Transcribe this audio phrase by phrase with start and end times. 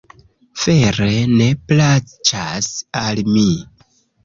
[0.61, 2.73] Vere ne plaĉas
[3.05, 3.47] al mi